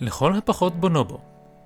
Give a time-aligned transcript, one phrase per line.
[0.00, 1.20] לכל הפחות בונובו,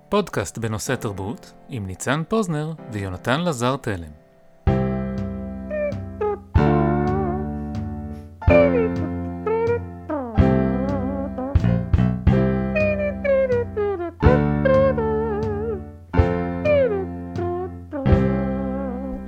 [0.09, 4.11] פודקאסט בנושא תרבות עם ניצן פוזנר ויונתן לזר תלם.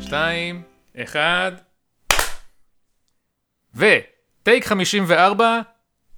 [0.01, 0.63] שתיים,
[0.97, 1.53] אחד,
[3.75, 3.85] ו...
[4.43, 5.61] טייק 54,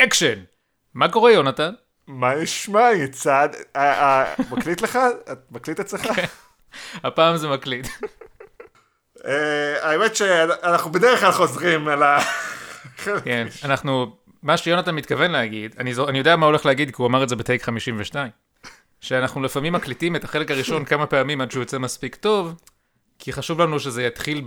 [0.03, 0.43] אקשן!
[0.95, 1.73] מה קורה יונתן?
[2.09, 3.57] מה נשמע, יצעד?
[3.77, 4.99] אה, אה, מקליט לך?
[5.51, 6.07] מקליט אצלך?
[7.05, 7.89] הפעם זה מקליט.
[9.25, 12.19] אה, האמת שאנחנו בדרך כלל חוזרים על ה...
[13.25, 17.29] כן, אנחנו, מה שיונתן מתכוון להגיד, אני, יודע מה הולך להגיד, כי הוא אמר את
[17.29, 18.31] זה בטייק 52.
[19.01, 22.55] שאנחנו לפעמים מקליטים את החלק הראשון כמה פעמים עד שהוא יוצא מספיק טוב,
[23.19, 24.45] כי חשוב לנו שזה יתחיל.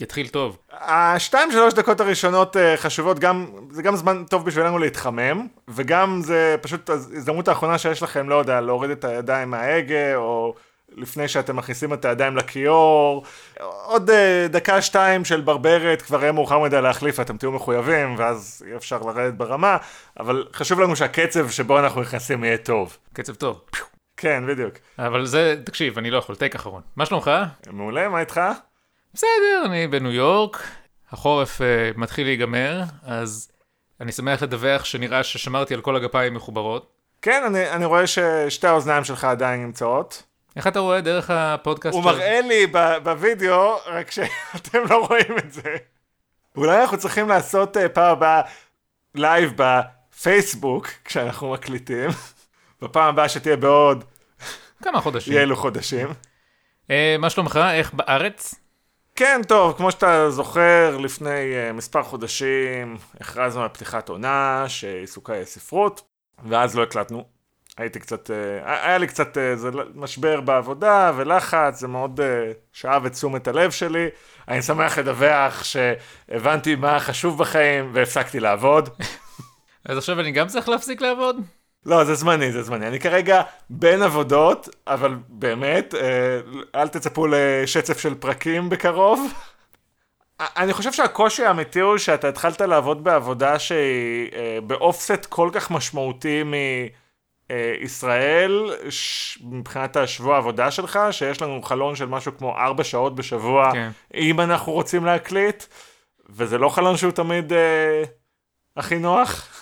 [0.00, 0.58] יתחיל טוב.
[0.80, 6.56] השתיים שלוש דקות הראשונות אה, חשובות, גם, זה גם זמן טוב בשבילנו להתחמם, וגם זה
[6.60, 10.54] פשוט ההזדמנות האחרונה שיש לכם, לא יודע, להוריד את הידיים מההגה, או
[10.96, 13.24] לפני שאתם מכניסים את הידיים לכיור.
[13.84, 18.62] עוד אה, דקה שתיים של ברברת, כבר יהיה מאוחר מדי להחליף, אתם תהיו מחויבים, ואז
[18.66, 19.76] יהיה אפשר לרדת ברמה,
[20.20, 22.96] אבל חשוב לנו שהקצב שבו אנחנו נכנסים יהיה טוב.
[23.12, 23.60] קצב טוב.
[24.16, 24.74] כן, בדיוק.
[24.98, 26.82] אבל זה, תקשיב, אני לא יכול, טייק אחרון.
[26.96, 27.30] מה שלומך?
[27.70, 28.40] מעולה, מה איתך?
[29.14, 30.62] בסדר, אני בניו יורק,
[31.10, 33.50] החורף אה, מתחיל להיגמר, אז
[34.00, 36.92] אני שמח לדווח שנראה ששמרתי על כל הגפיים מחוברות.
[37.22, 40.22] כן, אני, אני רואה ששתי האוזניים שלך עדיין נמצאות.
[40.56, 41.94] איך אתה רואה דרך הפודקאסט?
[41.94, 42.66] הוא מראה לי
[43.02, 45.76] בווידאו, רק שאתם לא רואים את זה.
[46.56, 48.40] אולי אנחנו צריכים לעשות uh, פעם הבאה
[49.14, 52.10] לייב בפייסבוק, כשאנחנו מקליטים.
[52.82, 54.04] בפעם הבאה שתהיה בעוד...
[54.82, 55.32] כמה חודשים.
[55.32, 56.08] יהיה אלו חודשים.
[56.88, 57.60] Uh, מה שלומך?
[57.72, 58.54] איך בארץ?
[59.16, 65.44] כן, טוב, כמו שאתה זוכר, לפני uh, מספר חודשים הכרזנו על פתיחת עונה שעיסוקה היא
[65.44, 66.02] ספרות,
[66.44, 67.24] ואז לא הקלטנו.
[67.76, 68.32] הייתי קצת, uh,
[68.64, 72.22] היה לי קצת uh, משבר בעבודה ולחץ, זה מאוד uh,
[72.72, 74.08] שאב את תשומת הלב שלי.
[74.48, 78.88] אני שמח לדווח שהבנתי מה חשוב בחיים והפסקתי לעבוד.
[79.84, 81.36] אז עכשיו אני גם צריך להפסיק לעבוד?
[81.86, 82.86] לא, זה זמני, זה זמני.
[82.86, 86.40] אני כרגע בין עבודות, אבל באמת, אה,
[86.74, 89.32] אל תצפו לשצף של פרקים בקרוב.
[90.40, 96.42] אני חושב שהקושי האמיתי הוא שאתה התחלת לעבוד בעבודה שהיא אה, באופסט כל כך משמעותי
[97.50, 98.70] מישראל,
[99.42, 103.90] מבחינת השבוע העבודה שלך, שיש לנו חלון של משהו כמו ארבע שעות בשבוע, כן.
[104.14, 105.64] אם אנחנו רוצים להקליט,
[106.30, 108.02] וזה לא חלון שהוא תמיד אה,
[108.76, 109.59] הכי נוח.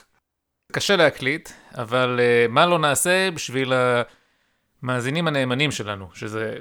[0.72, 3.72] קשה להקליט, אבל uh, מה לא נעשה בשביל
[4.82, 6.54] המאזינים הנאמנים שלנו, שזה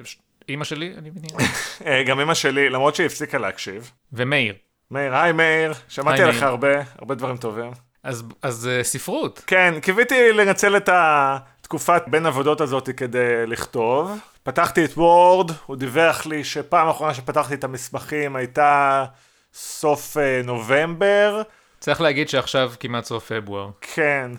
[0.50, 1.82] אימא שלי, אני מניח.
[1.86, 3.92] אה, גם אימא שלי, למרות שהיא הפסיקה להקשיב.
[4.14, 4.54] ומאיר.
[4.92, 6.70] מאיר, היי מאיר, שמעתי עליך הרבה,
[7.00, 7.72] הרבה דברים טובים.
[8.04, 9.44] אז, אז uh, ספרות.
[9.48, 14.20] כן, קיוויתי לנצל את התקופת בין עבודות הזאת כדי לכתוב.
[14.44, 19.06] פתחתי את וורד, הוא דיווח לי שפעם אחרונה שפתחתי את המסמכים הייתה
[19.54, 21.42] סוף אה, נובמבר.
[21.88, 23.70] צריך להגיד שעכשיו כמעט סוף פברואר.
[23.82, 24.32] כן,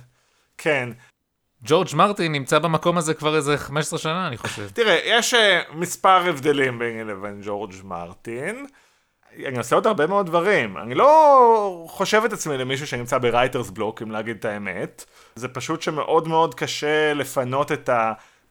[0.58, 0.88] כן.
[1.62, 4.68] ג'ורג' מרטין נמצא במקום הזה כבר איזה 15 שנה, אני חושב.
[4.74, 5.36] תראה, יש אה,
[5.74, 8.66] מספר הבדלים ביני לבין ג'ורג' מרטין.
[9.46, 10.78] אני עושה עוד הרבה מאוד דברים.
[10.78, 15.04] אני לא חושב את עצמי למישהו שנמצא ב writer's block, אם להגיד את האמת.
[15.34, 17.90] זה פשוט שמאוד מאוד קשה לפנות את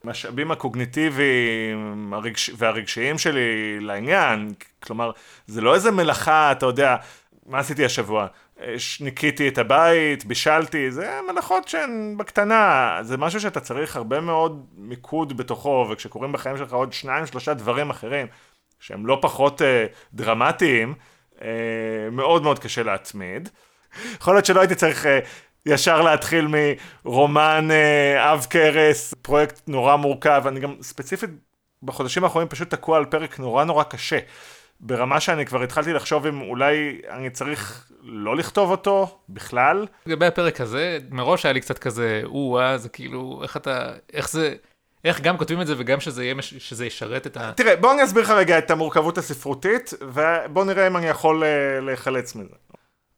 [0.04, 2.50] המשאבים הקוגניטיביים הרגש...
[2.58, 4.54] והרגשיים שלי לעניין.
[4.84, 5.12] כלומר,
[5.48, 6.96] זה לא איזה מלאכה, אתה יודע,
[7.46, 8.28] מה עשיתי השבוע?
[9.00, 15.38] ניקיתי את הבית, בישלתי, זה מלאכות שהן בקטנה, זה משהו שאתה צריך הרבה מאוד מיקוד
[15.38, 18.28] בתוכו, וכשקורים בחיים שלך עוד שניים שלושה דברים אחרים,
[18.80, 20.94] שהם לא פחות אה, דרמטיים,
[21.42, 21.48] אה,
[22.12, 23.50] מאוד מאוד קשה להתמיד.
[24.14, 25.20] יכול להיות שלא הייתי צריך אה,
[25.66, 26.48] ישר להתחיל
[27.06, 31.30] מרומן אה, אב קרס, פרויקט נורא מורכב, אני גם ספציפית
[31.84, 34.20] בחודשים האחרונים פשוט תקוע על פרק נורא נורא קשה.
[34.80, 39.88] ברמה שאני כבר התחלתי לחשוב אם אולי אני צריך לא לכתוב אותו בכלל.
[40.06, 44.56] לגבי הפרק הזה, מראש היה לי קצת כזה, או-אה, זה כאילו, איך אתה, איך זה,
[45.06, 47.52] איך גם כותבים את זה וגם שזה יהיה, שזה ישרת את ה...
[47.56, 51.82] תראה, בוא אני אסביר לך רגע את המורכבות הספרותית, ובוא נראה אם אני יכול uh,
[51.82, 52.56] להיחלץ מזה.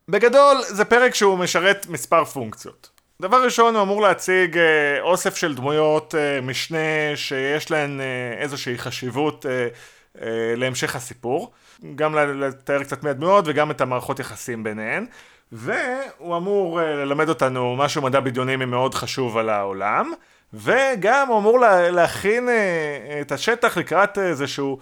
[0.09, 2.89] בגדול, זה פרק שהוא משרת מספר פונקציות.
[3.21, 4.59] דבר ראשון, הוא אמור להציג uh,
[5.01, 9.67] אוסף של דמויות uh, משנה שיש להן uh, איזושהי חשיבות אה,
[10.55, 11.51] להמשך הסיפור,
[11.95, 15.05] גם לתאר קצת מהדמויות וגם את המערכות יחסים ביניהן,
[15.51, 20.13] והוא אמור אה, ללמד אותנו משהו מדע בדיוני מאוד חשוב על העולם,
[20.53, 21.59] וגם הוא אמור
[21.91, 24.79] להכין אה, את השטח לקראת איזשהו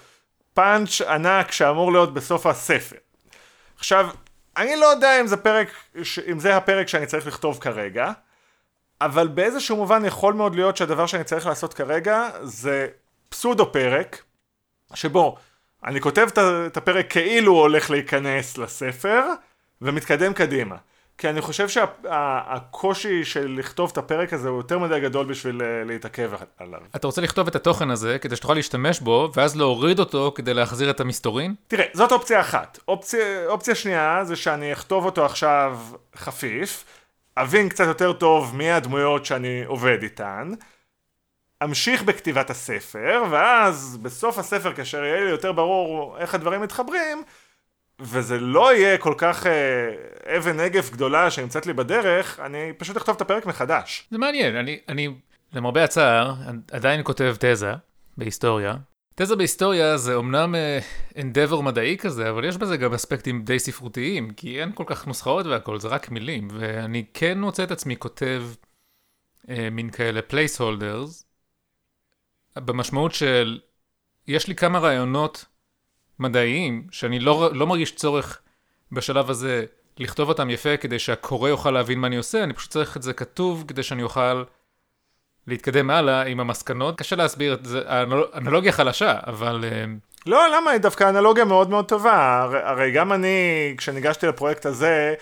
[0.54, 2.96] פאנץ' ענק שאמור להיות בסוף הספר.
[3.78, 4.10] עכשיו,
[4.58, 5.68] אני לא יודע אם זה פרק,
[6.32, 8.12] אם זה הפרק שאני צריך לכתוב כרגע,
[9.02, 12.88] אבל באיזשהו מובן יכול מאוד להיות שהדבר שאני צריך לעשות כרגע זה
[13.30, 14.24] פסודו פרק,
[14.94, 15.36] שבו
[15.86, 16.28] אני כותב
[16.68, 19.24] את הפרק כאילו הוא הולך להיכנס לספר,
[19.82, 20.76] ומתקדם קדימה.
[21.18, 25.62] כי אני חושב שהקושי שה, של לכתוב את הפרק הזה הוא יותר מדי גדול בשביל
[25.62, 26.80] אה, להתעכב עליו.
[26.96, 30.90] אתה רוצה לכתוב את התוכן הזה כדי שתוכל להשתמש בו, ואז להוריד אותו כדי להחזיר
[30.90, 31.56] את המסתורין?
[31.68, 32.80] תראה, זאת אופציה אחת.
[32.88, 35.80] אופציה, אופציה שנייה זה שאני אכתוב אותו עכשיו
[36.16, 36.86] חפיף,
[37.38, 40.52] אבין קצת יותר טוב מי הדמויות שאני עובד איתן,
[41.64, 47.24] אמשיך בכתיבת הספר, ואז בסוף הספר, כאשר יהיה לי יותר ברור איך הדברים מתחברים,
[48.00, 53.16] וזה לא יהיה כל כך אה, אבן נגף גדולה שנמצאת לי בדרך, אני פשוט אכתוב
[53.16, 54.08] את הפרק מחדש.
[54.12, 55.10] זה מעניין, אני, אני
[55.54, 56.34] למרבה הצער,
[56.72, 57.74] עדיין כותב תזה
[58.18, 58.76] בהיסטוריה.
[59.16, 60.56] תזה בהיסטוריה זה אמנם
[61.18, 65.08] דבר אה, מדעי כזה, אבל יש בזה גם אספקטים די ספרותיים, כי אין כל כך
[65.08, 68.44] נוסחאות והכל, זה רק מילים, ואני כן מוצא את עצמי כותב
[69.46, 71.27] אה, מין כאלה placeholders,
[72.66, 73.60] במשמעות של,
[74.28, 75.46] יש לי כמה רעיונות
[76.20, 78.42] מדעיים, שאני לא, לא מרגיש צורך
[78.92, 79.66] בשלב הזה
[79.98, 83.14] לכתוב אותם יפה כדי שהקורא יוכל להבין מה אני עושה, אני פשוט צריך את זה
[83.14, 84.44] כתוב כדי שאני אוכל
[85.48, 86.98] להתקדם הלאה עם המסקנות.
[86.98, 87.82] קשה להסביר, זה
[88.36, 89.66] אנלוגיה חלשה, אבל...
[89.72, 89.86] אה,
[90.26, 90.72] לא, למה?
[90.72, 92.48] היא דווקא אנלוגיה מאוד מאוד טובה.
[92.64, 95.14] הרי גם אני, כשניגשתי לפרויקט הזה,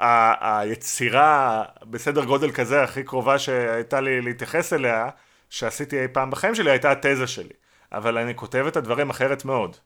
[0.00, 5.08] ה- היצירה בסדר גודל כזה הכי קרובה שהייתה לי להתייחס אליה,
[5.50, 7.54] שעשיתי אי פעם בחיים שלי, הייתה התזה שלי.
[7.92, 9.76] אבל אני כותב את הדברים אחרת מאוד.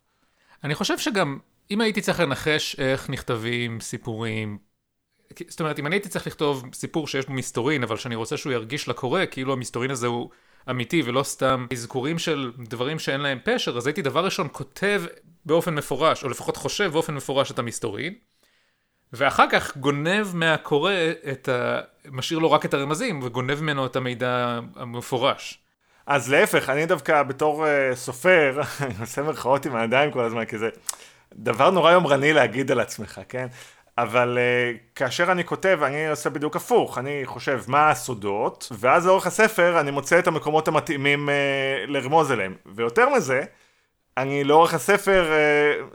[0.65, 1.39] אני חושב שגם,
[1.71, 4.59] אם הייתי צריך לנחש איך נכתבים סיפורים,
[5.49, 8.53] זאת אומרת, אם אני הייתי צריך לכתוב סיפור שיש בו מסתורין, אבל שאני רוצה שהוא
[8.53, 10.31] ירגיש לקורא, כאילו המסתורין הזה הוא
[10.71, 15.03] אמיתי ולא סתם אזכורים של דברים שאין להם פשר, אז הייתי דבר ראשון כותב
[15.45, 18.15] באופן מפורש, או לפחות חושב באופן מפורש את המסתורין,
[19.13, 20.93] ואחר כך גונב מהקורא
[21.33, 21.81] את ה...
[22.11, 25.59] משאיר לו רק את הרמזים, וגונב ממנו את המידע המפורש.
[26.07, 30.59] אז להפך, אני דווקא בתור uh, סופר, אני עושה מרכאות עם הידיים כל הזמן, כי
[30.59, 30.69] זה
[31.35, 33.47] דבר נורא יומרני להגיד על עצמך, כן?
[33.99, 39.27] אבל uh, כאשר אני כותב, אני עושה בדיוק הפוך, אני חושב מה הסודות, ואז לאורך
[39.27, 41.33] הספר אני מוצא את המקומות המתאימים uh,
[41.91, 42.55] לרמוז אליהם.
[42.67, 43.45] ויותר מזה,
[44.23, 45.33] אני לאורך הספר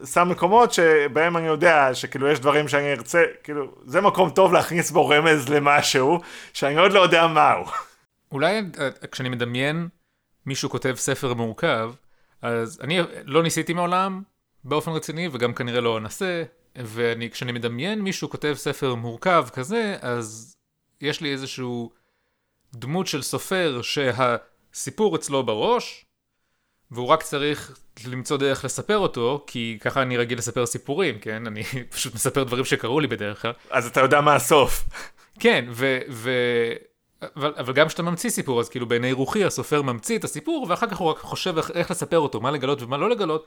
[0.02, 4.54] uh, שם מקומות שבהם אני יודע שכאילו יש דברים שאני ארצה, כאילו, זה מקום טוב
[4.54, 6.20] להכניס בו רמז למשהו,
[6.54, 7.66] שאני עוד לא יודע מהו.
[8.32, 8.62] אולי
[9.12, 9.88] כשאני מדמיין
[10.46, 11.92] מישהו כותב ספר מורכב,
[12.42, 14.22] אז אני לא ניסיתי מעולם
[14.64, 16.44] באופן רציני, וגם כנראה לא אנסה,
[16.76, 20.56] וכשאני מדמיין מישהו כותב ספר מורכב כזה, אז
[21.02, 21.92] יש לי איזשהו
[22.76, 26.06] דמות של סופר שהסיפור אצלו בראש,
[26.92, 31.48] והוא רק צריך למצוא דרך לספר אותו, כי ככה אני רגיל לספר סיפורים, כן?
[31.48, 31.64] אני
[31.96, 33.54] פשוט מספר דברים שקרו לי בדרך כלל.
[33.70, 34.86] אז אתה יודע מה הסוף.
[35.40, 36.00] כן, ו...
[36.10, 36.32] ו...
[37.36, 40.88] אבל, אבל גם כשאתה ממציא סיפור, אז כאילו בעיני רוחי הסופר ממציא את הסיפור, ואחר
[40.88, 43.46] כך הוא רק חושב איך, איך לספר אותו, מה לגלות ומה לא לגלות,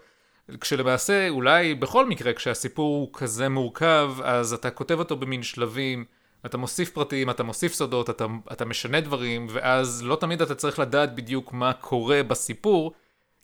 [0.61, 6.05] כשלמעשה אולי בכל מקרה כשהסיפור הוא כזה מורכב, אז אתה כותב אותו במין שלבים,
[6.47, 10.79] אתה מוסיף פרטים, אתה מוסיף סודות, אתה, אתה משנה דברים, ואז לא תמיד אתה צריך
[10.79, 12.93] לדעת בדיוק מה קורה בסיפור,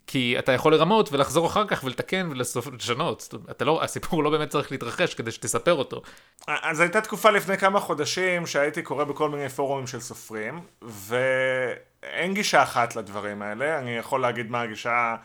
[0.06, 3.35] כי אתה יכול לרמות ולחזור אחר כך ולתקן ולשנות.
[3.51, 6.03] אתה לא, הסיפור לא באמת צריך להתרחש כדי שתספר אותו.
[6.47, 12.62] אז הייתה תקופה לפני כמה חודשים שהייתי קורא בכל מיני פורומים של סופרים, ואין גישה
[12.62, 13.79] אחת לדברים האלה.
[13.79, 15.17] אני יכול להגיד מה הגישה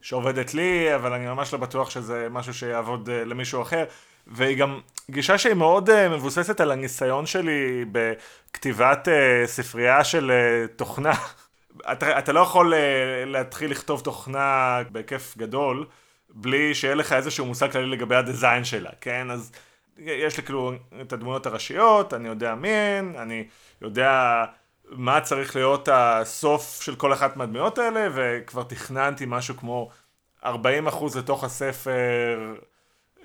[0.00, 3.84] שעובדת לי, אבל אני ממש לא בטוח שזה משהו שיעבוד אה, למישהו אחר.
[4.26, 9.08] והיא גם גישה שהיא מאוד uh, מבוססת על הניסיון שלי בכתיבת
[9.46, 10.32] ספרייה של
[10.76, 11.12] תוכנה.
[11.92, 12.76] אתה, אתה לא יכול uh,
[13.26, 15.86] להתחיל לכתוב תוכנה בהיקף גדול
[16.30, 19.30] בלי שיהיה לך איזשהו מושג כללי לגבי הדיזיין שלה, כן?
[19.30, 19.52] אז
[19.98, 23.46] יש לי כאילו את הדמויות הראשיות, אני יודע מי הן, אני
[23.82, 24.44] יודע
[24.90, 29.90] מה צריך להיות הסוף של כל אחת מהדמויות האלה, וכבר תכננתי משהו כמו
[30.44, 30.48] 40%
[31.18, 32.54] לתוך הספר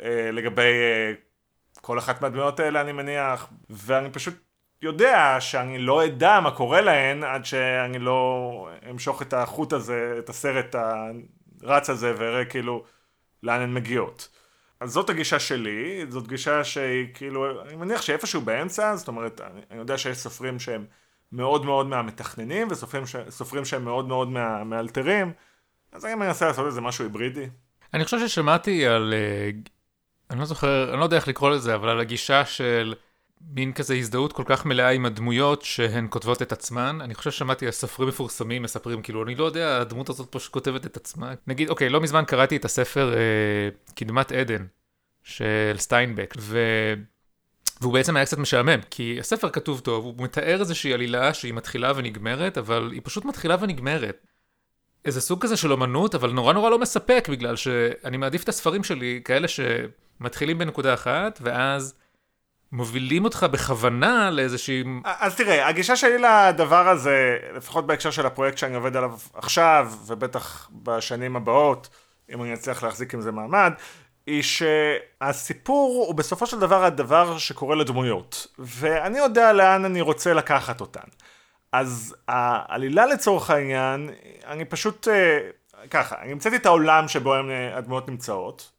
[0.02, 1.14] אה, לגבי אה,
[1.82, 4.34] כל אחת מהדמויות האלה אני מניח, ואני פשוט
[4.82, 10.30] יודע שאני לא אדע מה קורה להן עד שאני לא אמשוך את החוט הזה, את
[10.30, 10.76] הסרט
[11.64, 12.84] הרץ הזה ואראה כאילו
[13.44, 14.30] לאן הן מגיעות.
[14.80, 19.62] אז זאת הגישה שלי, זאת גישה שהיא כאילו, אני מניח שאיפשהו באמצע, זאת אומרת, אני,
[19.72, 20.86] אני יודע שיש סופרים שהם
[21.32, 23.16] מאוד מאוד מהמתכננים וסופרים ש,
[23.64, 25.34] שהם מאוד מאוד מהמאלתרים,
[25.92, 27.50] אז אני מנסה לעשות איזה משהו היברידי.
[27.94, 29.50] אני חושב ששמעתי על, אה,
[30.30, 32.94] אני לא זוכר, אני לא יודע איך לקרוא לזה, אבל על הגישה של
[33.42, 36.98] מין כזה הזדהות כל כך מלאה עם הדמויות שהן כותבות את עצמן.
[37.02, 40.86] אני חושב ששמעתי על סופרים מפורסמים מספרים, כאילו, אני לא יודע, הדמות הזאת פשוט כותבת
[40.86, 41.34] את עצמה.
[41.48, 43.20] נגיד, אוקיי, לא מזמן קראתי את הספר אה,
[43.96, 44.66] קדמת עדן
[45.24, 51.34] של סטיינבק, והוא בעצם היה קצת משעמם, כי הספר כתוב טוב, הוא מתאר איזושהי עלילה
[51.34, 54.26] שהיא מתחילה ונגמרת, אבל היא פשוט מתחילה ונגמרת.
[55.06, 58.84] איזה סוג כזה של אומנות, אבל נורא נורא לא מספק, בגלל שאני מעדיף את הספרים
[58.84, 61.94] שלי, כאלה שמתחילים בנקודה אחת, ואז
[62.72, 64.84] מובילים אותך בכוונה לאיזושהי...
[65.04, 70.70] אז תראה, הגישה שלי לדבר הזה, לפחות בהקשר של הפרויקט שאני עובד עליו עכשיו, ובטח
[70.84, 71.90] בשנים הבאות,
[72.34, 73.74] אם אני אצליח להחזיק עם זה מעמד,
[74.26, 80.82] היא שהסיפור הוא בסופו של דבר הדבר שקורה לדמויות, ואני יודע לאן אני רוצה לקחת
[80.82, 81.08] אותן.
[81.72, 84.10] אז העלילה לצורך העניין,
[84.46, 85.40] אני פשוט, אה,
[85.90, 88.77] ככה, אני המצאתי את העולם שבו אה, הדמויות נמצאות.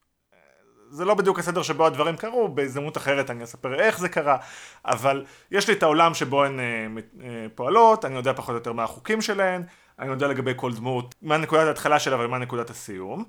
[0.90, 4.37] זה לא בדיוק הסדר שבו הדברים קרו, בהזדמנות אחרת אני אספר איך זה קרה,
[4.85, 8.85] אבל יש לי את העולם שבו הן אה, פועלות, אני יודע פחות או יותר מה
[8.85, 9.62] החוקים שלהן,
[9.99, 13.25] אני יודע לגבי כל דמות, מה נקודת ההתחלה שלה ומה נקודת הסיום.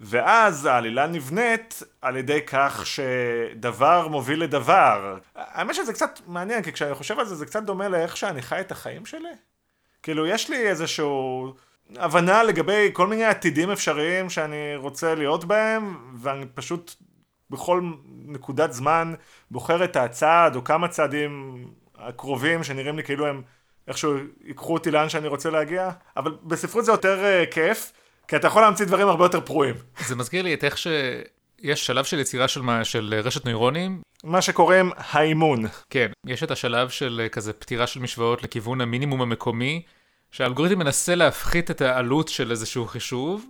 [0.00, 5.18] ואז העלילה נבנית על ידי כך שדבר מוביל לדבר.
[5.36, 8.60] האמת שזה קצת מעניין, כי כשאני חושב על זה, זה קצת דומה לאיך שאני חי
[8.60, 9.32] את החיים שלי.
[10.02, 11.54] כאילו, יש לי איזשהו
[11.96, 16.94] הבנה לגבי כל מיני עתידים אפשריים שאני רוצה להיות בהם, ואני פשוט
[17.52, 17.82] בכל
[18.26, 19.14] נקודת זמן
[19.50, 21.64] בוחר את הצעד או כמה צעדים
[21.98, 23.42] הקרובים שנראים לי כאילו הם
[23.88, 27.92] איכשהו ייקחו אותי לאן שאני רוצה להגיע, אבל בספרות זה יותר uh, כיף.
[28.28, 29.74] כי אתה יכול להמציא דברים הרבה יותר פרועים.
[30.08, 34.00] זה מזכיר לי את איך שיש שלב של יצירה של, מה, של רשת נוירונים.
[34.24, 35.64] מה שקוראים האימון.
[35.90, 39.82] כן, יש את השלב של כזה פתירה של משוואות לכיוון המינימום המקומי,
[40.30, 43.46] שהאלגוריתם מנסה להפחית את העלות של איזשהו חישוב.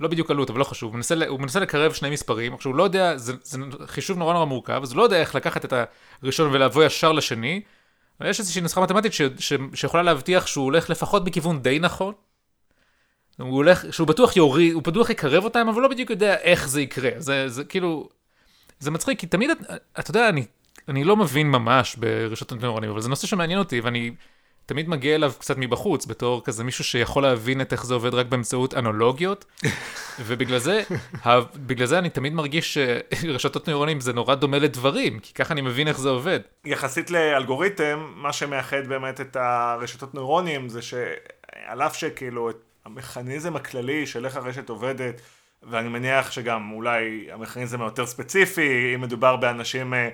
[0.00, 2.78] לא בדיוק עלות, אבל לא חשוב, הוא מנסה, הוא מנסה לקרב שני מספרים, עכשיו הוא
[2.78, 5.74] לא יודע, זה, זה חישוב נורא נורא מורכב, אז הוא לא יודע איך לקחת את
[6.22, 7.60] הראשון ולבוא ישר לשני,
[8.20, 12.14] אבל יש איזושהי נוסחה מתמטית ש, ש, שיכולה להבטיח שהוא הולך לפחות בכיוון די נכון,
[13.38, 16.80] הוא הולך, שהוא בטוח יוריד, הוא בטוח יקרב אותם, אבל לא בדיוק יודע איך זה
[16.80, 17.10] יקרה.
[17.18, 18.08] זה, זה כאילו,
[18.78, 19.50] זה מצחיק, כי תמיד,
[19.98, 20.46] אתה יודע, אני,
[20.88, 24.10] אני לא מבין ממש ברשתות נוירונים, אבל זה נושא שמעניין אותי, ואני
[24.66, 28.26] תמיד מגיע אליו קצת מבחוץ, בתור כזה מישהו שיכול להבין את איך זה עובד רק
[28.26, 29.44] באמצעות אנלוגיות,
[30.26, 30.82] ובגלל זה,
[31.56, 35.88] בגלל זה אני תמיד מרגיש שרשתות נוירונים זה נורא דומה לדברים, כי ככה אני מבין
[35.88, 36.40] איך זה עובד.
[36.64, 44.06] יחסית לאלגוריתם, מה שמאחד באמת את הרשתות נוירונים זה שעל אף שכאילו את המכניזם הכללי
[44.06, 45.20] של איך הרשת עובדת,
[45.62, 50.08] ואני מניח שגם אולי המכניזם היותר ספציפי, אם מדובר באנשים אה,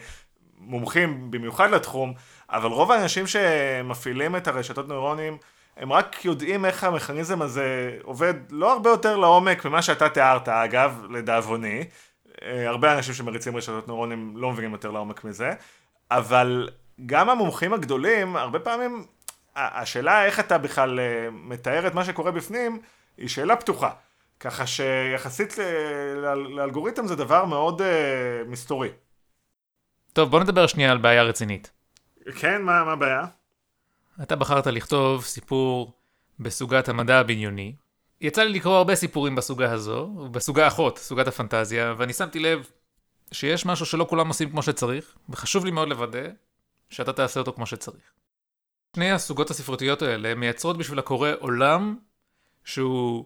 [0.58, 2.14] מומחים במיוחד לתחום,
[2.50, 5.36] אבל רוב האנשים שמפעילים את הרשתות נוירונים,
[5.76, 11.04] הם רק יודעים איך המכניזם הזה עובד לא הרבה יותר לעומק ממה שאתה תיארת, אגב,
[11.10, 11.84] לדאבוני.
[12.42, 15.52] אה, הרבה אנשים שמריצים רשתות נוירונים לא מבינים יותר לעומק מזה,
[16.10, 16.68] אבל
[17.06, 19.04] גם המומחים הגדולים, הרבה פעמים
[19.56, 22.80] השאלה איך אתה בכלל אה, מתאר את מה שקורה בפנים,
[23.16, 23.90] היא שאלה פתוחה.
[24.40, 25.58] ככה שיחסית
[26.56, 27.84] לאלגוריתם זה דבר מאוד uh,
[28.48, 28.88] מסתורי.
[30.12, 31.70] טוב, בוא נדבר שנייה על בעיה רצינית.
[32.32, 33.26] כן, מה, מה הבעיה?
[34.22, 35.92] אתה בחרת לכתוב סיפור
[36.40, 37.74] בסוגת המדע הבדיוני.
[38.20, 42.70] יצא לי לקרוא הרבה סיפורים בסוגה הזו, בסוגה אחות, סוגת הפנטזיה, ואני שמתי לב
[43.32, 46.28] שיש משהו שלא כולם עושים כמו שצריך, וחשוב לי מאוד לוודא
[46.90, 48.02] שאתה תעשה אותו כמו שצריך.
[48.96, 51.96] שני הסוגות הספרותיות האלה מייצרות בשביל הקורא עולם
[52.64, 53.24] שהוא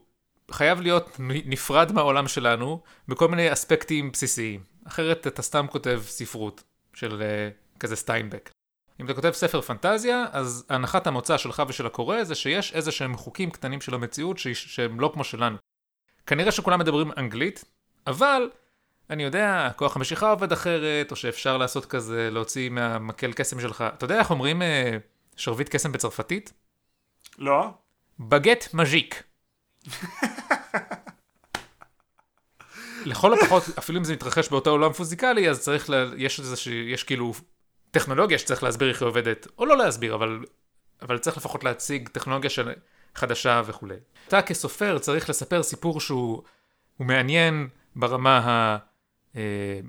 [0.50, 4.62] חייב להיות נפרד מהעולם שלנו בכל מיני אספקטים בסיסיים.
[4.84, 6.62] אחרת אתה סתם כותב ספרות
[6.94, 8.50] של uh, כזה סטיינבק.
[9.00, 13.16] אם אתה כותב ספר פנטזיה, אז הנחת המוצא שלך ושל הקורא זה שיש איזה שהם
[13.16, 14.48] חוקים קטנים של המציאות ש...
[14.48, 15.56] שהם לא כמו שלנו.
[16.26, 17.64] כנראה שכולם מדברים אנגלית,
[18.06, 18.50] אבל
[19.10, 23.84] אני יודע, כוח המשיכה עובד אחרת, או שאפשר לעשות כזה, להוציא מהמקל קסם שלך.
[23.96, 24.62] אתה יודע איך אומרים...
[24.62, 24.64] Uh,
[25.36, 26.52] שרביט קסם בצרפתית?
[27.38, 27.70] לא.
[28.20, 29.22] בגט מז'יק.
[33.04, 36.66] לכל הפחות, אפילו אם זה מתרחש באותו עולם פיזיקלי, אז צריך, לה, יש איזה ש...
[36.66, 37.32] יש כאילו
[37.94, 40.44] טכנולוגיה שצריך להסביר איך היא עובדת, או לא להסביר, אבל,
[41.02, 42.72] אבל צריך לפחות להציג טכנולוגיה של...
[43.14, 43.96] חדשה וכולי.
[44.28, 46.42] אתה כסופר צריך לספר סיפור שהוא
[46.98, 48.78] מעניין ברמה ה...
[49.36, 49.80] אה,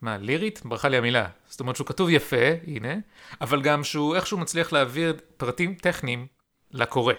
[0.00, 0.60] מה, לירית?
[0.64, 1.28] ברכה לי המילה.
[1.46, 2.94] זאת אומרת שהוא כתוב יפה, הנה,
[3.40, 6.26] אבל גם שהוא איכשהו מצליח להעביר פרטים טכניים
[6.70, 7.14] לקורא.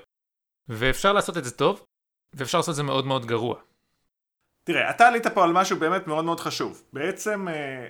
[0.67, 1.85] ואפשר לעשות את זה טוב,
[2.33, 3.55] ואפשר לעשות את זה מאוד מאוד גרוע.
[4.63, 6.83] תראה, אתה עלית פה על משהו באמת מאוד מאוד חשוב.
[6.93, 7.87] בעצם אה,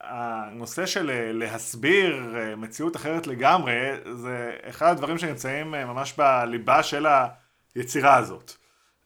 [0.00, 3.74] הנושא של אה, להסביר אה, מציאות אחרת לגמרי,
[4.12, 7.06] זה אחד הדברים שנמצאים אה, ממש בליבה של
[7.74, 8.52] היצירה הזאת.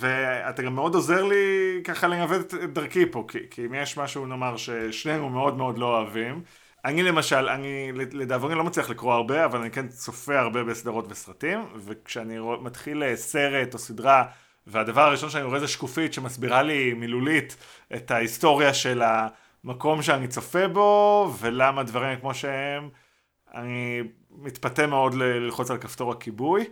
[0.00, 4.26] ואתה גם מאוד עוזר לי ככה לנווט את דרכי פה, כי, כי אם יש משהו
[4.26, 6.42] נאמר ששנינו מאוד מאוד לא אוהבים,
[6.84, 11.66] אני למשל, אני לדאבוני לא מצליח לקרוא הרבה, אבל אני כן צופה הרבה בסדרות וסרטים,
[11.76, 14.24] וכשאני מתחיל אה, סרט או סדרה,
[14.66, 17.56] והדבר הראשון שאני רואה זה שקופית שמסבירה לי מילולית
[17.94, 19.02] את ההיסטוריה של
[19.64, 22.88] המקום שאני צופה בו, ולמה דברים כמו שהם.
[23.54, 26.64] אני מתפתה מאוד ללחוץ על כפתור הכיבוי,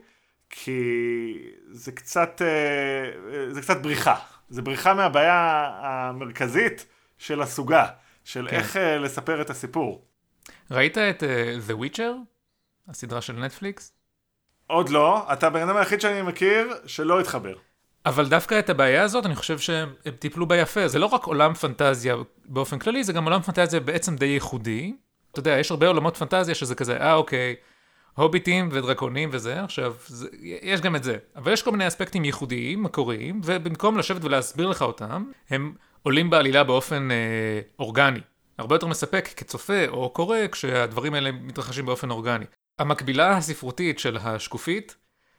[0.51, 0.83] כי
[1.71, 4.15] זה קצת, אה, זה קצת בריחה.
[4.49, 6.87] זה בריחה מהבעיה המרכזית
[7.19, 7.87] של הסוגה,
[8.25, 8.57] של כן.
[8.57, 10.05] איך אה, לספר את הסיפור.
[10.71, 12.13] ראית את uh, The Witcher?
[12.89, 13.93] הסדרה של נטפליקס?
[14.67, 17.55] עוד לא, אתה הבן אדם היחיד שאני מכיר שלא התחבר.
[18.07, 19.89] אבל דווקא את הבעיה הזאת, אני חושב שהם
[20.19, 20.89] טיפלו בה יפה.
[20.89, 24.95] זה לא רק עולם פנטזיה באופן כללי, זה גם עולם פנטזיה בעצם די ייחודי.
[25.33, 27.55] אתה יודע, יש הרבה עולמות פנטזיה שזה כזה, אה, אוקיי,
[28.15, 31.17] הוביטים ודרקונים וזה, עכשיו, זה, יש גם את זה.
[31.37, 36.65] אבל יש כל מיני אספקטים ייחודיים, מקוריים, ובמקום לשבת ולהסביר לך אותם, הם עולים בעלילה
[36.65, 38.21] באופן אה, אורגני.
[38.59, 42.45] הרבה יותר מספק כצופה או קורא כשהדברים האלה מתרחשים באופן אורגני.
[42.79, 44.97] המקבילה הספרותית של השקופית,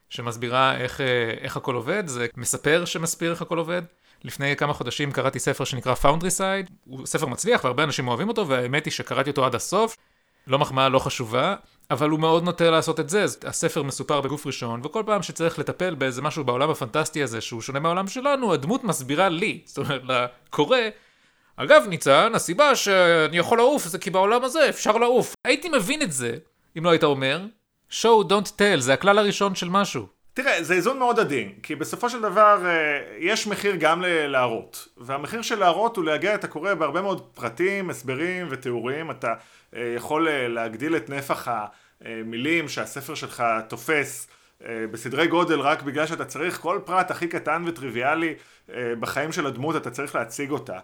[0.10, 1.06] שמסבירה איך, אה,
[1.42, 3.82] איך הכל עובד, זה מספר שמסביר איך הכל עובד.
[4.24, 8.48] לפני כמה חודשים קראתי ספר שנקרא Foundry Side, הוא ספר מצליח והרבה אנשים אוהבים אותו,
[8.48, 9.98] והאמת היא שקראתי אותו עד הסוף.
[10.48, 11.56] לא מחמאה לא חשובה,
[11.92, 13.26] אבל הוא מאוד נוטה לעשות את זה.
[13.44, 17.80] הספר מסופר בגוף ראשון, וכל פעם שצריך לטפל באיזה משהו בעולם הפנטסטי הזה שהוא שונה
[17.80, 20.78] מהעולם שלנו, הדמות מסבירה לי, זאת אומרת, לקורא,
[21.56, 25.36] אגב, ניצן, הסיבה שאני יכול לעוף זה כי בעולם הזה אפשר לעוף.
[25.46, 26.38] הייתי מבין את זה,
[26.78, 27.42] אם לא היית אומר,
[27.92, 30.20] show don't tell, זה הכלל הראשון של משהו.
[30.34, 32.72] תראה, זה איזון מאוד עדין, כי בסופו של דבר אה,
[33.18, 38.48] יש מחיר גם להראות, והמחיר של להראות הוא להגיע את הקורא בהרבה מאוד פרטים, הסברים
[38.50, 39.34] ותיאורים, אתה
[39.76, 41.48] אה, יכול אה, להגדיל את נפח
[42.02, 44.28] המילים שהספר שלך תופס
[44.92, 48.36] בסדרי גודל רק בגלל שאתה צריך כל פרט הכי קטן וטריוויאלי
[49.00, 50.80] בחיים של הדמות אתה צריך להציג אותה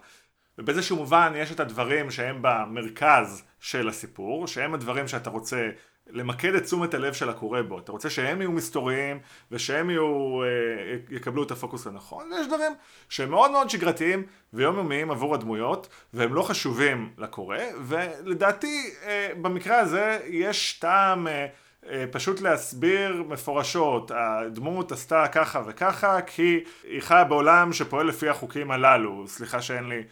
[0.58, 5.70] ובאיזשהו מובן יש את הדברים שהם במרכז של הסיפור, שהם הדברים שאתה רוצה
[6.10, 7.78] למקד את תשומת הלב של הקורא בו.
[7.78, 9.18] אתה רוצה שהם יהיו מסתוריים
[9.50, 12.32] ושהם יהיו, אה, יקבלו את הפוקוס הנכון.
[12.32, 12.72] ויש דברים
[13.08, 20.18] שהם מאוד מאוד שגרתיים ויומיומיים עבור הדמויות והם לא חשובים לקורא ולדעתי אה, במקרה הזה
[20.26, 21.46] יש טעם אה,
[21.90, 28.70] אה, פשוט להסביר מפורשות, הדמות עשתה ככה וככה כי היא חיה בעולם שפועל לפי החוקים
[28.70, 29.24] הללו.
[29.26, 30.02] סליחה שאין לי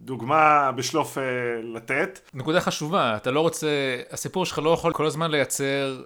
[0.00, 1.20] דוגמה בשלוף uh,
[1.74, 2.20] לתת.
[2.34, 3.68] נקודה חשובה, אתה לא רוצה,
[4.10, 6.02] הסיפור שלך לא יכול כל הזמן לייצר,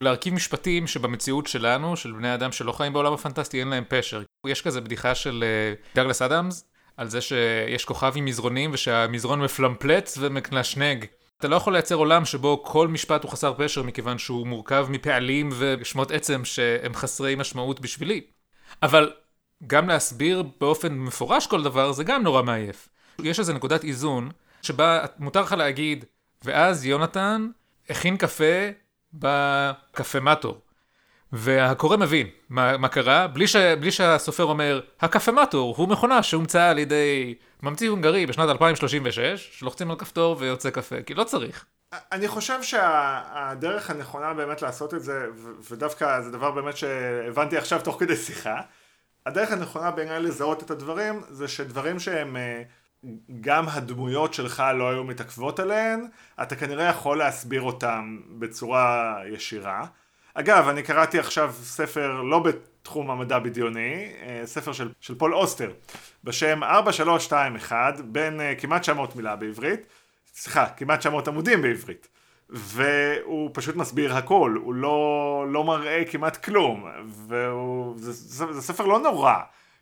[0.00, 4.22] להרכיב משפטים שבמציאות שלנו, של בני אדם שלא חיים בעולם הפנטסטי, אין להם פשר.
[4.46, 10.18] יש כזה בדיחה של uh, דגלס אדמס, על זה שיש כוכב עם מזרונים ושהמזרון מפלמפלץ
[10.20, 11.04] ומקנשנג.
[11.38, 15.48] אתה לא יכול לייצר עולם שבו כל משפט הוא חסר פשר מכיוון שהוא מורכב מפעלים
[15.58, 18.20] ושמות עצם שהם חסרי משמעות בשבילי.
[18.82, 19.12] אבל
[19.66, 22.88] גם להסביר באופן מפורש כל דבר זה גם נורא מעייף.
[23.22, 24.30] יש איזו נקודת איזון,
[24.62, 26.04] שבה מותר לך להגיד,
[26.44, 27.48] ואז יונתן
[27.90, 28.68] הכין קפה
[29.12, 30.60] בקפמטור.
[31.32, 36.78] והקורא מבין מה, מה קרה, בלי, ש, בלי שהסופר אומר, הקפמטור הוא מכונה שהומצאה על
[36.78, 41.64] ידי ממציא הונגרי בשנת 2036, שלוחצים על כפתור ויוצא קפה, כי לא צריך.
[42.12, 45.26] אני חושב שהדרך הנכונה באמת לעשות את זה,
[45.70, 48.60] ודווקא זה דבר באמת שהבנתי עכשיו תוך כדי שיחה,
[49.26, 52.36] הדרך הנכונה בעיניי לזהות את הדברים, זה שדברים שהם...
[52.36, 52.62] אה,
[53.40, 56.06] גם הדמויות שלך לא היו מתעכבות עליהן,
[56.42, 59.86] אתה כנראה יכול להסביר אותן בצורה ישירה.
[60.34, 65.72] אגב, אני קראתי עכשיו ספר לא בתחום המדע בדיוני, אה, ספר של, של פול אוסטר,
[66.24, 69.80] בשם 4321, בין uh, כמעט 900 מילה בעברית,
[70.34, 72.08] סליחה, כמעט 900 עמודים בעברית.
[72.50, 78.98] והוא פשוט מסביר הכל, הוא לא, לא מראה כמעט כלום, וזה זה, זה ספר לא
[78.98, 79.34] נורא.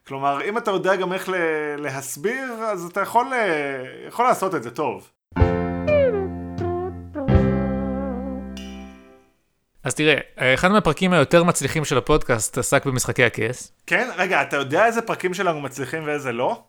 [0.07, 1.29] כלומר, אם אתה יודע גם איך
[1.79, 3.27] להסביר, אז אתה יכול,
[4.09, 5.11] יכול לעשות את זה טוב.
[9.85, 10.21] אז תראה,
[10.55, 13.73] אחד מהפרקים היותר מצליחים של הפודקאסט עסק במשחקי הכס.
[13.87, 14.11] כן?
[14.17, 16.63] רגע, אתה יודע איזה פרקים שלנו מצליחים ואיזה לא?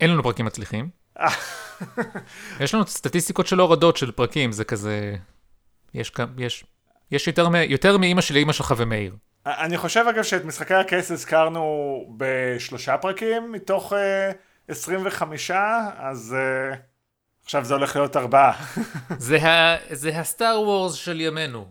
[0.00, 0.88] אין לנו פרקים מצליחים.
[2.60, 5.16] יש לנו סטטיסטיקות של הורדות של פרקים, זה כזה...
[5.94, 6.64] יש, יש,
[7.10, 9.16] יש יותר, יותר מאימא שלי, אימא שלך ומאיר.
[9.46, 14.32] אני חושב אגב שאת משחקי הכס הזכרנו בשלושה פרקים מתוך uh, אה,
[14.68, 15.50] 25,
[15.96, 16.36] אז
[16.72, 16.76] uh,
[17.44, 18.64] עכשיו זה הולך להיות ארבעה.
[19.90, 21.66] זה, הסטאר וורס של ימינו.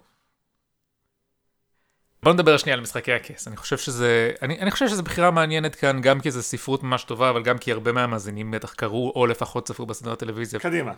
[2.23, 3.47] בוא נדבר שנייה על משחקי הכס.
[3.47, 7.03] אני חושב שזה, אני, אני חושב שזו בחירה מעניינת כאן, גם כי זו ספרות ממש
[7.03, 10.59] טובה, אבל גם כי הרבה מהמאזינים בטח קראו, או לפחות צפו בסדרת טלוויזיה.
[10.59, 10.93] קדימה.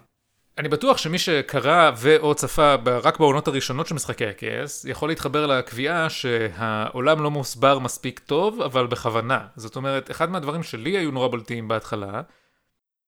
[0.58, 6.10] אני בטוח שמי שקרא ו/או צפה רק בעונות הראשונות של משחקי הכס, יכול להתחבר לקביעה
[6.10, 9.40] שהעולם לא מוסבר מספיק טוב, אבל בכוונה.
[9.56, 12.22] זאת אומרת, אחד מהדברים שלי היו נורא בולטים בהתחלה,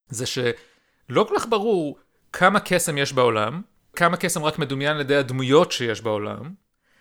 [0.08, 1.98] זה שלא כל כך ברור
[2.32, 3.62] כמה קסם יש בעולם,
[3.96, 6.50] כמה קסם רק מדומיין על ידי הדמויות שיש בעולם.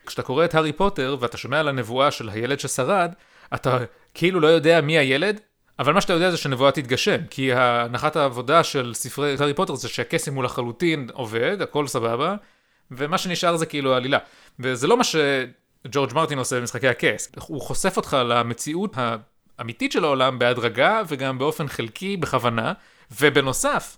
[0.05, 3.13] כשאתה קורא את הארי פוטר ואתה שומע על הנבואה של הילד ששרד,
[3.53, 3.77] אתה
[4.13, 5.39] כאילו לא יודע מי הילד,
[5.79, 9.89] אבל מה שאתה יודע זה שנבואה תתגשם, כי הנחת העבודה של ספרי הארי פוטר זה
[9.89, 12.35] שהקסם הוא לחלוטין עובד, הכל סבבה,
[12.91, 14.17] ומה שנשאר זה כאילו העלילה.
[14.59, 18.95] וזה לא מה שג'ורג' מרטין עושה במשחקי הכס, הוא חושף אותך למציאות
[19.57, 22.73] האמיתית של העולם בהדרגה וגם באופן חלקי בכוונה,
[23.21, 23.97] ובנוסף,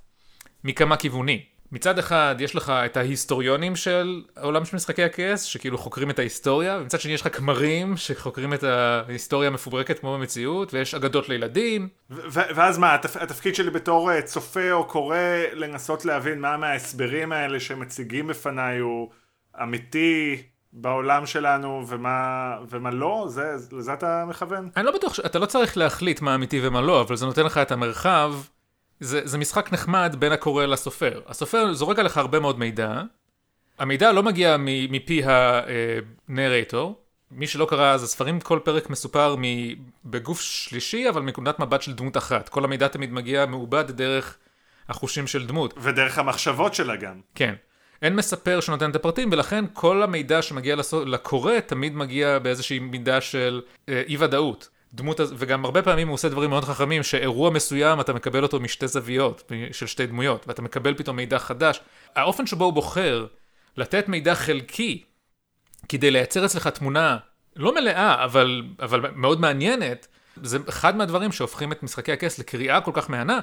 [0.63, 1.39] מכמה כיוונים.
[1.71, 6.77] מצד אחד יש לך את ההיסטוריונים של העולם של משחקי הכס, שכאילו חוקרים את ההיסטוריה,
[6.81, 11.89] ומצד שני יש לך כמרים שחוקרים את ההיסטוריה המפוברקת כמו במציאות, ויש אגדות לילדים.
[12.29, 15.17] ואז מה, התפ- התפקיד שלי בתור אה, צופה או קורא
[15.53, 19.09] לנסות להבין מה מההסברים האלה שמציגים בפניי הוא
[19.63, 23.25] אמיתי בעולם שלנו ומה, ומה לא?
[23.29, 24.69] זה, לזה אתה מכוון?
[24.77, 27.57] אני לא בטוח, אתה לא צריך להחליט מה אמיתי ומה לא, אבל זה נותן לך
[27.57, 28.33] את המרחב.
[28.99, 31.21] זה, זה משחק נחמד בין הקורא לסופר.
[31.27, 33.01] הסופר זורק עליך הרבה מאוד מידע.
[33.79, 37.01] המידע לא מגיע מפי הנרייטור.
[37.31, 39.73] מי שלא קרא, אז הספרים, כל פרק מסופר מ-
[40.05, 42.49] בגוף שלישי, אבל מנקודת מבט של דמות אחת.
[42.49, 44.37] כל המידע תמיד מגיע מעובד דרך
[44.89, 45.73] החושים של דמות.
[45.77, 47.19] ודרך המחשבות שלה גם.
[47.35, 47.53] כן.
[48.01, 51.05] אין מספר שנותן את הפרטים, ולכן כל המידע שמגיע לסו...
[51.05, 54.69] לקורא תמיד מגיע באיזושהי מידה של אה, אי ודאות.
[54.93, 58.87] דמות, וגם הרבה פעמים הוא עושה דברים מאוד חכמים, שאירוע מסוים אתה מקבל אותו משתי
[58.87, 61.79] זוויות, של שתי דמויות, ואתה מקבל פתאום מידע חדש.
[62.15, 63.27] האופן שבו הוא בוחר
[63.77, 65.03] לתת מידע חלקי,
[65.89, 67.17] כדי לייצר אצלך תמונה
[67.55, 70.07] לא מלאה, אבל, אבל מאוד מעניינת,
[70.43, 73.39] זה אחד מהדברים שהופכים את משחקי הכס לקריאה כל כך מהנה,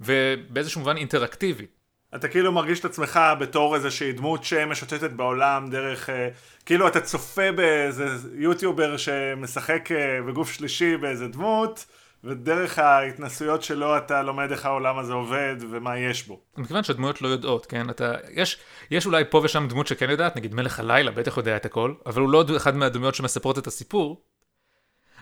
[0.00, 1.81] ובאיזשהו מובן אינטראקטיבית.
[2.14, 6.28] אתה כאילו מרגיש את עצמך בתור איזושהי דמות שמשוטטת בעולם דרך, אה,
[6.66, 11.86] כאילו אתה צופה באיזה יוטיובר שמשחק אה, בגוף שלישי באיזה דמות,
[12.24, 16.40] ודרך ההתנסויות שלו אתה לומד איך העולם הזה עובד ומה יש בו.
[16.56, 17.90] מכיוון שהדמויות לא יודעות, כן?
[17.90, 18.58] אתה, יש,
[18.90, 22.20] יש אולי פה ושם דמות שכן יודעת, נגיד מלך הלילה בטח יודע את הכל, אבל
[22.20, 24.22] הוא לא אחד מהדמויות שמספרות את הסיפור.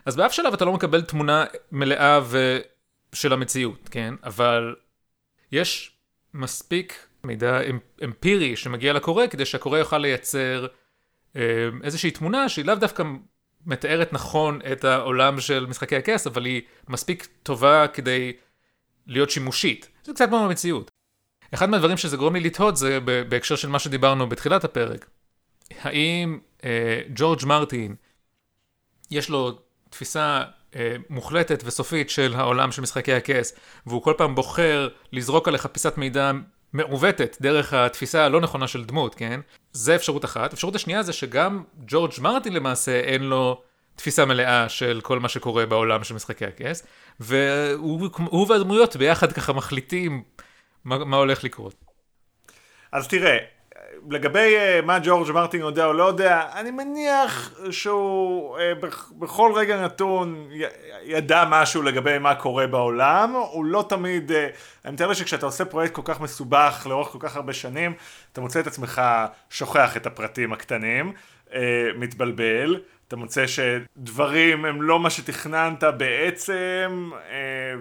[0.05, 2.59] אז באף שלב אתה לא מקבל תמונה מלאה ו...
[3.13, 4.13] של המציאות, כן?
[4.23, 4.75] אבל
[5.51, 5.91] יש
[6.33, 10.67] מספיק מידע אמ- אמפירי שמגיע לקורא כדי שהקורא יוכל לייצר
[11.35, 13.03] אה, איזושהי תמונה שהיא לאו דווקא
[13.65, 18.33] מתארת נכון את העולם של משחקי הכס, אבל היא מספיק טובה כדי
[19.07, 19.89] להיות שימושית.
[20.03, 20.91] זה קצת כמו במציאות.
[21.53, 25.09] אחד מהדברים שזה גורם לי לתהות זה בהקשר של מה שדיברנו בתחילת הפרק.
[25.81, 27.95] האם אה, ג'ורג' מרטין,
[29.11, 30.43] יש לו תפיסה
[31.09, 33.53] מוחלטת וסופית של העולם של משחקי הכס,
[33.85, 36.31] והוא כל פעם בוחר לזרוק עליך פיסת מידע
[36.73, 39.39] מעוותת דרך התפיסה הלא נכונה של דמות, כן?
[39.73, 40.53] זה אפשרות אחת.
[40.53, 43.61] אפשרות השנייה זה שגם ג'ורג' מרטין למעשה אין לו
[43.95, 46.87] תפיסה מלאה של כל מה שקורה בעולם של משחקי הכס,
[47.19, 50.23] והוא הוא והדמויות ביחד ככה מחליטים
[50.83, 51.75] מה, מה הולך לקרות.
[52.91, 53.37] אז תראה,
[54.09, 59.81] לגבי אה, מה ג'ורג' מרטין יודע או לא יודע, אני מניח שהוא בכ- בכל רגע
[59.83, 60.63] נתון י-
[61.03, 64.47] ידע משהו לגבי מה קורה בעולם, הוא לא תמיד, אה,
[64.85, 67.93] אני מתאר לי שכשאתה עושה פרויקט כל כך מסובך לאורך כל כך הרבה שנים,
[68.33, 69.01] אתה מוצא את עצמך
[69.49, 71.13] שוכח את הפרטים הקטנים,
[71.53, 71.59] אה,
[71.97, 77.11] מתבלבל, אתה מוצא שדברים הם לא מה שתכננת בעצם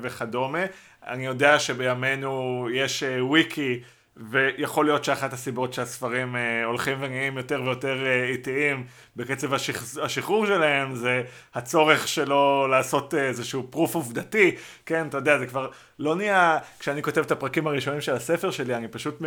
[0.03, 0.59] וכדומה.
[1.07, 3.81] אני יודע שבימינו יש וויקי
[4.31, 8.85] ויכול להיות שאחת הסיבות שהספרים אה, הולכים ונהיים יותר ויותר אה, איטיים
[9.17, 9.99] בקצב השח...
[10.03, 11.23] השחרור שלהם זה
[11.55, 14.57] הצורך שלו לעשות אה, איזשהו פרוף עובדתי,
[14.87, 18.75] כן, אתה יודע, זה כבר לא נהיה, כשאני כותב את הפרקים הראשונים של הספר שלי,
[18.75, 19.21] אני פשוט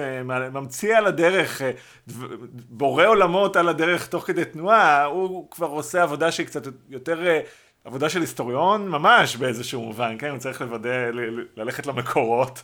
[0.52, 1.72] ממציא על הדרך, אה,
[2.08, 2.36] דב-
[2.70, 7.28] בורא עולמות על הדרך תוך כדי תנועה, הוא כבר עושה עבודה שהיא קצת יותר...
[7.28, 7.40] אה,
[7.86, 10.30] עבודה של היסטוריון ממש באיזשהו מובן, כן?
[10.30, 12.64] הוא צריך לוודא, ל- ללכת למקורות.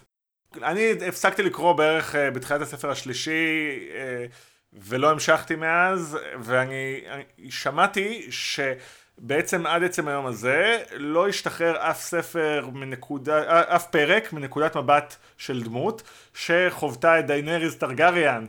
[0.63, 4.25] אני הפסקתי לקרוא בערך אה, בתחילת הספר השלישי אה,
[4.73, 12.69] ולא המשכתי מאז ואני אני שמעתי שבעצם עד עצם היום הזה לא השתחרר אף ספר
[12.73, 18.45] מנקודה, אה, אף פרק מנקודת מבט של דמות שחוותה את דיינריז טרגריאן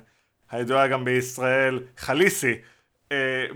[0.50, 2.54] הידועה גם בישראל חליסי
[3.12, 3.46] אה,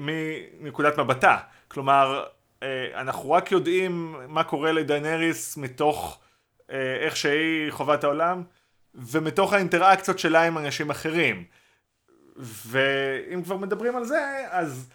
[0.61, 1.38] מנקודת מבטה.
[1.68, 2.24] כלומר
[2.62, 6.20] אה, אנחנו רק יודעים מה קורה לדיינריס מתוך
[6.68, 8.42] איך שהיא חווה את העולם,
[8.94, 11.44] ומתוך האינטראקציות שלה עם אנשים אחרים.
[12.37, 14.88] ואם כבר מדברים על זה, אז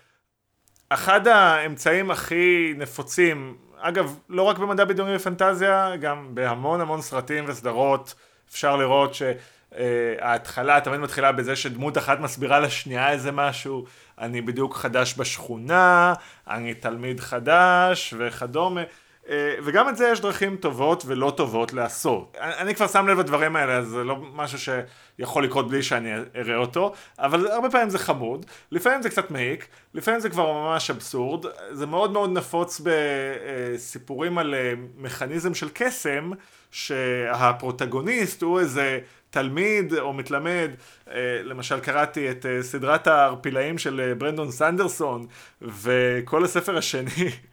[0.90, 8.16] אחד האמצעים הכי נפוצים, אגב, לא רק במדע בדיוני ופנטזיה, גם בהמון המון סרטים וסדרות,
[8.50, 13.86] אפשר לראות שההתחלה תמיד מתחילה בזה שדמות אחת מסבירה לשנייה איזה משהו,
[14.20, 16.14] אני בדיוק חדש בשכונה,
[16.48, 18.82] אני תלמיד חדש וכדומה.
[19.30, 22.38] אה, וגם את זה יש דרכים טובות ולא טובות לעשות.
[22.40, 26.56] אני כבר שם לב לדברים האלה, אז זה לא משהו שיכול לקרות בלי שאני אראה
[26.56, 31.46] אותו, אבל הרבה פעמים זה חמוד, לפעמים זה קצת מעיק, לפעמים זה כבר ממש אבסורד,
[31.72, 36.32] זה מאוד מאוד נפוץ בסיפורים על אה, מכניזם של קסם,
[36.72, 40.72] שהפרוטגוניסט הוא איזה תלמיד או מתלמד,
[41.12, 45.28] אה, למשל קראתי את סדרת הערפילאים של ברנדון סנדרסון,
[45.62, 47.30] וכל הספר השני,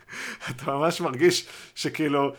[0.50, 2.32] אתה ממש מרגיש שכאילו...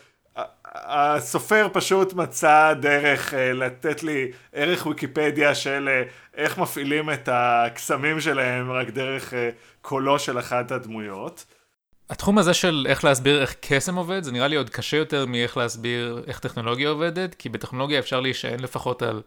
[0.74, 5.88] הסופר פשוט מצא דרך לתת לי ערך ויקיפדיה של
[6.34, 9.34] איך מפעילים את הקסמים שלהם רק דרך
[9.82, 11.44] קולו של אחת הדמויות.
[12.10, 15.56] התחום הזה של איך להסביר איך קסם עובד, זה נראה לי עוד קשה יותר מאיך
[15.56, 19.22] להסביר איך טכנולוגיה עובדת, כי בטכנולוגיה אפשר להישען לפחות על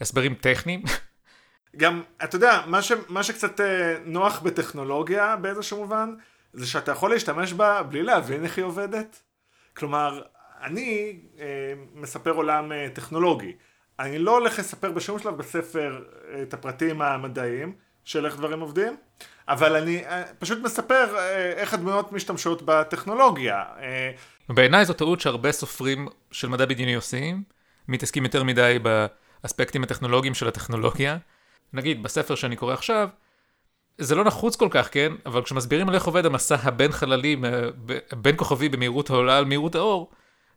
[0.00, 0.82] הסברים טכניים.
[1.76, 6.14] גם, אתה יודע, מה, ש, מה שקצת אה, נוח בטכנולוגיה באיזשהו מובן,
[6.52, 9.22] זה שאתה יכול להשתמש בה בלי להבין איך היא עובדת.
[9.76, 10.22] כלומר,
[10.62, 11.46] אני אה,
[11.94, 13.52] מספר עולם אה, טכנולוגי.
[13.98, 17.72] אני לא הולך לספר בשום שלב בספר אה, את הפרטים המדעיים
[18.04, 18.96] של איך דברים עובדים,
[19.48, 23.64] אבל אני אה, פשוט מספר אה, איך הדמויות משתמשות בטכנולוגיה.
[23.80, 24.10] אה,
[24.48, 27.42] בעיניי זו טעות שהרבה סופרים של מדע בדיוני עושים,
[27.88, 31.16] מתעסקים יותר מדי באספקטים הטכנולוגיים של הטכנולוגיה.
[31.72, 33.08] נגיד, בספר שאני קורא עכשיו,
[33.98, 35.12] זה לא נחוץ כל כך, כן?
[35.26, 37.36] אבל כשמסבירים על איך עובד המסע הבין חללי,
[38.16, 40.10] בין כוכבי במהירות העולה על מהירות האור,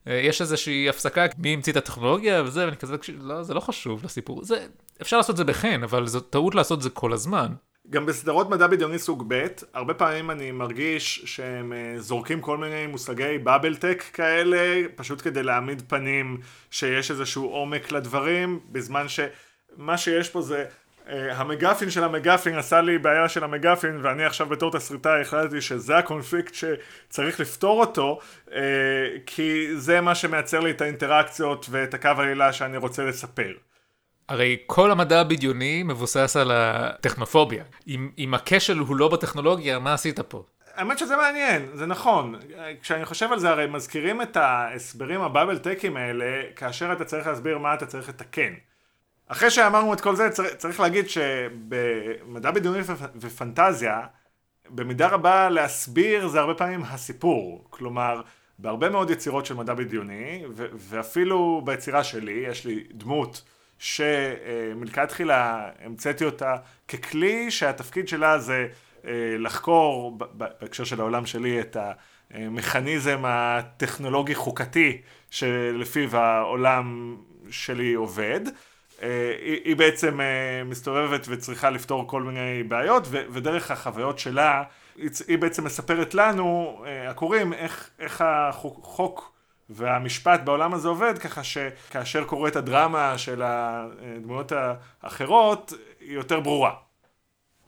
[0.06, 4.44] יש איזושהי הפסקה, מי המציא את הטכנולוגיה וזה, ואני כזה, לא, זה לא חשוב לסיפור.
[4.44, 4.68] זה,
[5.02, 7.48] אפשר לעשות את זה בחן, אבל זו טעות לעשות את זה כל הזמן.
[7.90, 12.88] גם בסדרות מדע בדיוני סוג ב', הרבה פעמים אני מרגיש שהם אה, זורקים כל מיני
[12.88, 16.38] מושגי בבל טק כאלה, פשוט כדי להעמיד פנים
[16.72, 20.66] שיש איזשהו עומק לדברים, בזמן שמה שיש פה זה
[21.08, 26.54] המגפין של המגפין עשה לי בעיה של המגפין ואני עכשיו בתור תסריטאי החלטתי שזה הקונפליקט
[26.54, 28.52] שצריך לפתור אותו uh,
[29.26, 33.52] כי זה מה שמייצר לי את האינטראקציות ואת הקו העלילה שאני רוצה לספר.
[34.30, 37.64] הרי כל המדע הבדיוני מבוסס על הטכנופוביה.
[37.88, 40.44] אם, אם הכשל הוא לא בטכנולוגיה, מה עשית פה?
[40.76, 42.36] האמת שזה מעניין, זה נכון.
[42.82, 47.58] כשאני חושב על זה, הרי מזכירים את ההסברים הבאבל טקים האלה, כאשר אתה צריך להסביר
[47.58, 48.54] מה אתה צריך לתקן.
[49.28, 52.80] אחרי שאמרנו את כל זה, צריך, להגיד שבמדע בדיוני
[53.16, 54.02] ופנטזיה,
[54.70, 57.68] במידה רבה להסביר זה הרבה פעמים הסיפור.
[57.70, 58.22] כלומר,
[58.60, 63.42] בהרבה מאוד יצירות של מדע בדיוני, ואפילו ביצירה שלי, יש לי דמות
[63.80, 66.56] שמלכתחילה המצאתי אותה
[66.88, 68.68] ככלי שהתפקיד שלה זה
[69.06, 71.78] אה, לחקור, בהקשר של העולם שלי, את
[72.32, 77.18] המכניזם הטכנולוגי חוקתי שלפיו העולם
[77.50, 78.42] שלי עובד.
[79.02, 84.64] אה, היא בעצם אה, מסתובבת וצריכה לפתור כל מיני בעיות ודרך החוויות שלה
[85.28, 89.36] היא בעצם מספרת לנו, הקוראים, איך, איך החוק
[89.70, 94.52] והמשפט בעולם הזה עובד ככה שכאשר קורית הדרמה של הדמויות
[95.04, 96.74] האחרות היא יותר ברורה.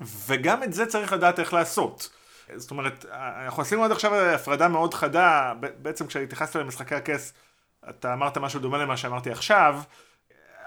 [0.01, 2.09] וגם את זה צריך לדעת איך לעשות.
[2.55, 3.05] זאת אומרת,
[3.45, 7.33] אנחנו עשינו עד עכשיו הפרדה מאוד חדה, בעצם כשהתייחסת למשחקי הכס,
[7.89, 9.79] אתה אמרת משהו דומה למה שאמרתי עכשיו,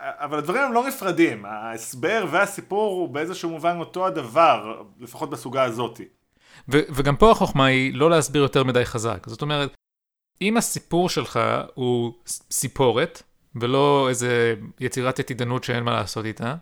[0.01, 6.05] אבל הדברים הם לא נפרדים, ההסבר והסיפור הוא באיזשהו מובן אותו הדבר, לפחות בסוגה הזאתי.
[6.69, 9.27] וגם פה החוכמה היא לא להסביר יותר מדי חזק.
[9.27, 9.75] זאת אומרת,
[10.43, 11.41] אם הסיפור שלך
[11.75, 12.13] הוא
[12.51, 13.23] סיפורת,
[13.55, 16.55] ולא איזה יצירת עתידנות שאין מה לעשות איתה,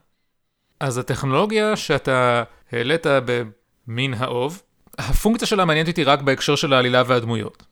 [0.80, 4.62] אז הטכנולוגיה שאתה העלית במין האוב,
[4.98, 7.66] הפונקציה שלה מעניינת אותי רק בהקשר של העלילה והדמויות.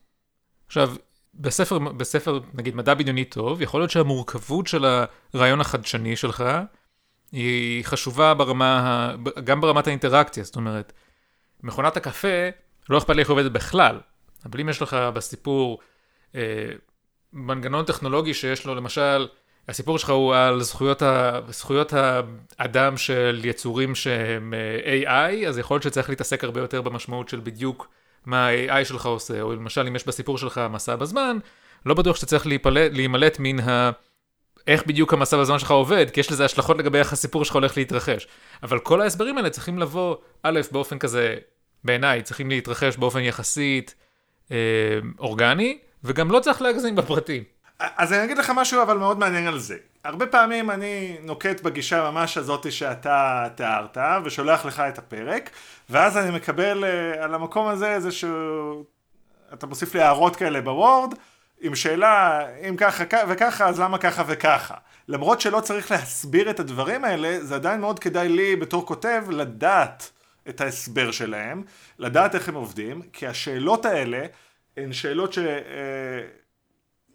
[0.66, 0.94] עכשיו,
[1.40, 4.84] בספר, בספר, נגיד, מדע בדיוני טוב, יכול להיות שהמורכבות של
[5.34, 6.44] הרעיון החדשני שלך
[7.32, 10.92] היא חשובה ברמה, גם ברמת האינטראקציה, זאת אומרת,
[11.62, 12.48] מכונת הקפה,
[12.90, 14.00] לא אכפת לי איך עובדת בכלל,
[14.46, 15.78] אבל אם יש לך בסיפור
[16.34, 16.40] אה,
[17.32, 19.28] מנגנון טכנולוגי שיש לו, למשל,
[19.68, 21.92] הסיפור שלך הוא על זכויות, ה, זכויות
[22.58, 27.40] האדם של יצורים שהם אה, AI, אז יכול להיות שצריך להתעסק הרבה יותר במשמעות של
[27.40, 27.88] בדיוק
[28.26, 31.38] מה ה-AI שלך עושה, או למשל אם יש בסיפור שלך מסע בזמן,
[31.86, 32.46] לא בטוח שאתה צריך
[32.92, 33.90] להימלט מן ה...
[34.66, 37.76] איך בדיוק המסע בזמן שלך עובד, כי יש לזה השלכות לגבי איך הסיפור שלך הולך
[37.76, 38.26] להתרחש.
[38.62, 41.36] אבל כל ההסברים האלה צריכים לבוא, א', באופן כזה,
[41.84, 43.94] בעיניי, צריכים להתרחש באופן יחסית
[44.50, 44.56] אה,
[45.18, 47.42] אורגני, וגם לא צריך להגזים בפרטים.
[47.78, 49.76] אז אני אגיד לך משהו אבל מאוד מעניין על זה.
[50.06, 55.50] הרבה פעמים אני נוקט בגישה ממש הזאת שאתה תיארת, ושולח לך את הפרק,
[55.90, 58.84] ואז אני מקבל uh, על המקום הזה איזשהו...
[59.54, 61.14] אתה מוסיף לי הערות כאלה בוורד,
[61.60, 64.74] עם שאלה, אם ככה וככה, אז למה ככה וככה.
[65.08, 70.10] למרות שלא צריך להסביר את הדברים האלה, זה עדיין מאוד כדאי לי בתור כותב לדעת
[70.48, 71.62] את ההסבר שלהם,
[71.98, 74.26] לדעת איך הם עובדים, כי השאלות האלה
[74.76, 75.38] הן שאלות ש...
[75.38, 76.45] אה,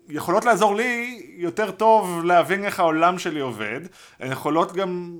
[0.10, 3.80] יכולות לעזור לי יותר טוב להבין איך העולם שלי עובד,
[4.20, 5.18] הן יכולות גם,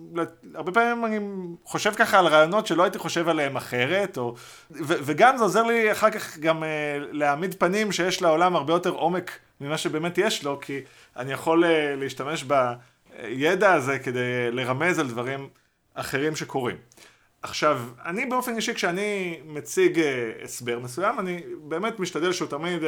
[0.56, 1.20] הרבה פעמים אני
[1.66, 4.36] חושב ככה על רעיונות שלא הייתי חושב עליהם אחרת, או,
[4.72, 6.66] ו, וגם זה עוזר לי אחר כך גם uh,
[7.12, 10.80] להעמיד פנים שיש לעולם הרבה יותר עומק ממה שבאמת יש לו, כי
[11.18, 11.68] אני יכול uh,
[12.00, 15.50] להשתמש בידע הזה כדי לרמז על דברים
[15.94, 16.76] אחרים שקורים.
[17.42, 22.84] עכשיו, אני באופן אישי כשאני מציג uh, הסבר מסוים, אני באמת משתדל שהוא תמיד...
[22.84, 22.88] Uh,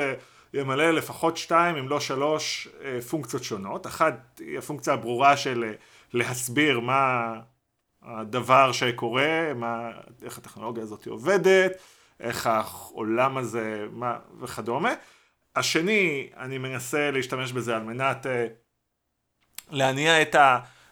[0.53, 3.87] ימלא לפחות שתיים אם לא שלוש אה, פונקציות שונות.
[3.87, 5.73] אחת היא הפונקציה הברורה של אה,
[6.13, 7.33] להסביר מה
[8.01, 9.91] הדבר שקורה, מה,
[10.23, 11.71] איך הטכנולוגיה הזאת עובדת,
[12.19, 14.93] איך העולם הזה מה, וכדומה.
[15.55, 18.29] השני, אני מנסה להשתמש בזה על מנת uh,
[19.71, 20.35] להניע את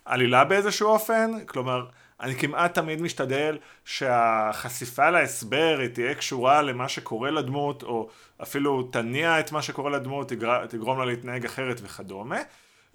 [0.06, 1.86] העלילה באיזשהו אופן, כלומר
[2.22, 8.10] אני כמעט תמיד משתדל שהחשיפה להסבר היא תהיה קשורה למה שקורה לדמות, או
[8.42, 10.32] אפילו תניע את מה שקורה לדמות,
[10.70, 12.40] תגרום לה להתנהג אחרת וכדומה.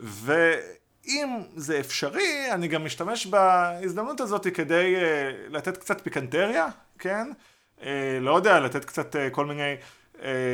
[0.00, 7.30] ואם זה אפשרי, אני גם משתמש בהזדמנות הזאת כדי uh, לתת קצת פיקנטריה, כן?
[7.78, 7.82] Uh,
[8.20, 9.74] לא יודע, לתת קצת uh, כל מיני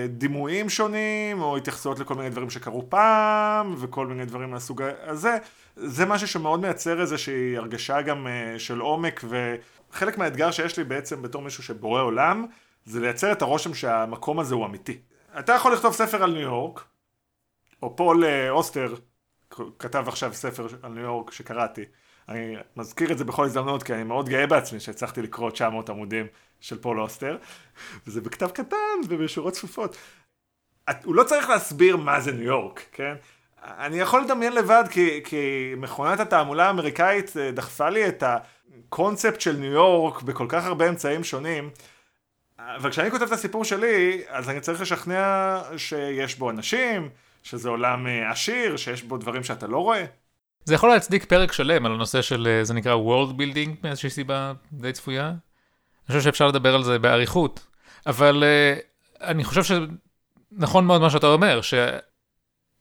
[0.09, 5.37] דימויים שונים, או התייחסויות לכל מיני דברים שקרו פעם, וכל מיני דברים מהסוג הזה.
[5.77, 11.23] זה משהו שמאוד מייצר איזושהי הרגשה גם uh, של עומק, וחלק מהאתגר שיש לי בעצם
[11.23, 12.47] בתור מישהו שבורא עולם,
[12.85, 14.99] זה לייצר את הרושם שהמקום הזה הוא אמיתי.
[15.39, 16.85] אתה יכול לכתוב ספר על ניו יורק,
[17.83, 18.95] או פול uh, אוסטר
[19.79, 21.85] כתב עכשיו ספר על ניו יורק שקראתי.
[22.29, 26.27] אני מזכיר את זה בכל הזדמנות כי אני מאוד גאה בעצמי שהצלחתי לקרוא 900 עמודים
[26.61, 27.37] של פול אוסטר,
[28.07, 28.77] וזה בכתב קטן
[29.09, 29.97] ובשורות צפופות.
[31.05, 33.15] הוא לא צריך להסביר מה זה ניו יורק, כן?
[33.63, 39.57] אני יכול לדמיין לבד, כי, כי מכונת התעמולה האמריקאית אה, דחפה לי את הקונספט של
[39.57, 41.71] ניו יורק בכל כך הרבה אמצעים שונים.
[42.59, 47.09] אבל כשאני כותב את הסיפור שלי, אז אני צריך לשכנע שיש בו אנשים,
[47.43, 50.05] שזה עולם אה, עשיר, שיש בו דברים שאתה לא רואה.
[50.65, 54.53] זה יכול להצדיק פרק שלם על הנושא של, אה, זה נקרא World Building, מאיזושהי סיבה
[54.73, 55.29] די צפויה.
[55.29, 55.39] אני
[56.07, 57.67] חושב שאפשר לדבר על זה באריכות,
[58.07, 58.45] אבל
[59.21, 61.75] אני חושב שנכון מאוד מה שאתה אומר, ש...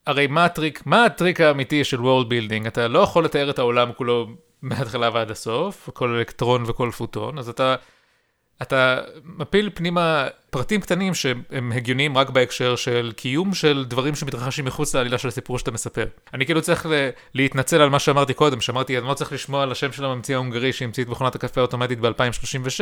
[0.07, 2.67] הרי מה הטריק, מה הטריק האמיתי של World Building?
[2.67, 4.27] אתה לא יכול לתאר את העולם כולו
[4.61, 7.75] מההתחלה ועד הסוף, כל אלקטרון וכל פוטון, אז אתה,
[8.61, 14.95] אתה מפיל פנימה פרטים קטנים שהם הגיוניים רק בהקשר של קיום של דברים שמתרחשים מחוץ
[14.95, 16.05] לעלילה של הסיפור שאתה מספר.
[16.33, 16.87] אני כאילו צריך
[17.33, 20.73] להתנצל על מה שאמרתי קודם, שאמרתי, אני לא צריך לשמוע על השם של הממציא ההונגרי
[20.73, 22.81] שהמציא את מכונת הקפה האוטומטית ב-2036.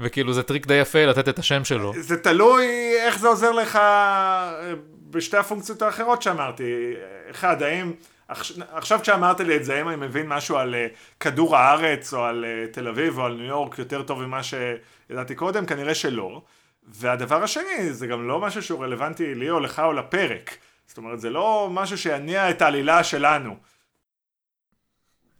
[0.00, 1.92] וכאילו זה טריק די יפה לתת את השם שלו.
[1.98, 2.66] זה תלוי
[3.06, 3.78] איך זה עוזר לך
[5.10, 6.94] בשתי הפונקציות האחרות שאמרתי.
[7.30, 7.92] אחד, האם...
[8.28, 12.44] עכשיו כשאמרת לי את זה, האם אני מבין משהו על אה, כדור הארץ או על
[12.44, 15.66] אה, תל אביב או על ניו יורק יותר טוב ממה שידעתי קודם?
[15.66, 16.42] כנראה שלא.
[16.82, 20.56] והדבר השני, זה גם לא משהו שהוא רלוונטי לי או לך או לפרק.
[20.86, 23.56] זאת אומרת, זה לא משהו שיניע את העלילה שלנו.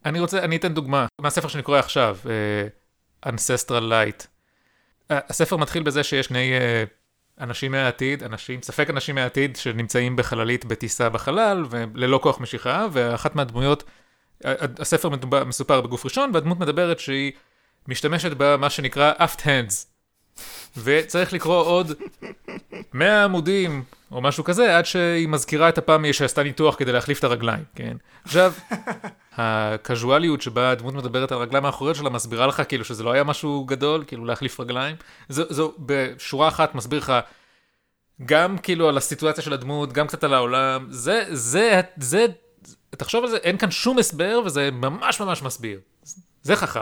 [0.04, 4.22] אני רוצה, אני אתן דוגמה מהספר שאני קורא עכשיו, uh, Ancestral Light.
[4.22, 6.52] Uh, הספר מתחיל בזה שיש שני...
[7.42, 13.84] אנשים מהעתיד, אנשים, ספק אנשים מהעתיד שנמצאים בחללית בטיסה בחלל וללא כוח משיכה, ואחת מהדמויות,
[14.78, 15.08] הספר
[15.46, 17.32] מסופר בגוף ראשון, והדמות מדברת שהיא
[17.88, 19.91] משתמשת במה שנקרא aft hands.
[20.76, 21.92] וצריך לקרוא עוד
[22.92, 23.82] 100 עמודים
[24.12, 27.96] או משהו כזה, עד שהיא מזכירה את הפעם שעשתה ניתוח כדי להחליף את הרגליים, כן?
[28.24, 28.52] עכשיו,
[29.36, 33.64] הקזואליות שבה הדמות מדברת על הרגליים האחוריות שלה מסבירה לך כאילו שזה לא היה משהו
[33.64, 34.96] גדול, כאילו להחליף רגליים.
[35.28, 37.12] זו, זו בשורה אחת מסביר לך
[38.24, 40.86] גם כאילו על הסיטואציה של הדמות, גם קצת על העולם.
[40.90, 42.26] זה, זה, זה,
[42.90, 45.80] תחשוב על זה, אין כאן שום הסבר וזה ממש ממש מסביר.
[46.42, 46.80] זה חכם.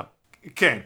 [0.57, 0.79] כן,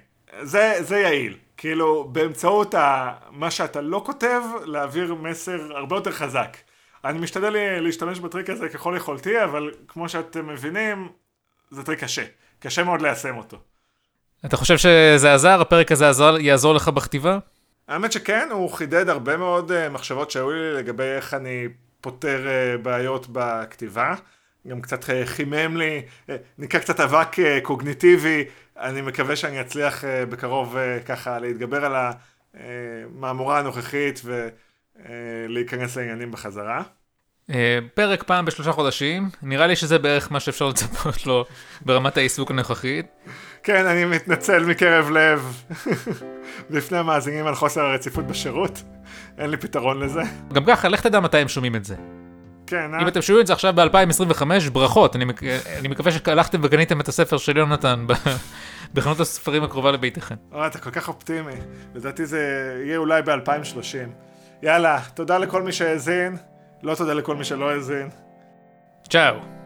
[0.42, 1.36] זה, זה יעיל.
[1.56, 3.12] כאילו, באמצעות ה...
[3.30, 6.56] מה שאתה לא כותב, להעביר מסר הרבה יותר חזק.
[7.04, 11.08] אני משתדל להשתמש בטריק הזה ככל יכולתי, אבל כמו שאתם מבינים,
[11.70, 12.24] זה טריק קשה.
[12.58, 13.56] קשה מאוד ליישם אותו.
[14.44, 15.60] אתה חושב שזה עזר?
[15.60, 17.38] הפרק הזה עזר, יעזור לך בכתיבה?
[17.88, 21.68] האמת שכן, הוא חידד הרבה מאוד אה, מחשבות שהיו לי לגבי איך אני
[22.00, 24.14] פותר אה, בעיות בכתיבה.
[24.68, 28.44] גם קצת uh, חימם לי, uh, נקרא קצת אבק uh, קוגניטיבי,
[28.78, 32.12] אני מקווה שאני אצליח בקרוב ככה להתגבר על
[32.54, 36.82] המהמורה הנוכחית ולהיכנס לעניינים בחזרה.
[37.50, 41.44] אה, פרק פעם בשלושה חודשים, נראה לי שזה בערך מה שאפשר לצפות לו
[41.82, 43.06] ברמת העיסוק הנוכחית.
[43.62, 45.62] כן, אני מתנצל מקרב לב
[46.70, 48.82] בפני המאזינים על חוסר הרציפות בשירות,
[49.38, 50.22] אין לי פתרון לזה.
[50.52, 52.23] גם ככה, לך תדע מתי הם שומעים את זה.
[52.66, 53.02] כן, אה?
[53.02, 55.24] אם אתם שומעים את זה עכשיו ב-2025, ברכות, אני,
[55.78, 58.06] אני מקווה שהלכתם וקניתם את הספר של יונתן
[58.94, 60.34] בחנות הספרים הקרובה לביתכם.
[60.54, 61.54] אה, אתה כל כך אופטימי,
[61.94, 64.08] לדעתי זה יהיה אולי ב-2030.
[64.62, 66.36] יאללה, תודה לכל מי שהאזין,
[66.82, 68.08] לא תודה לכל מי שלא האזין.
[69.08, 69.63] צ'או.